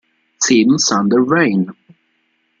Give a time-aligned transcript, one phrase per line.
[0.43, 1.69] Siim-Sander Vene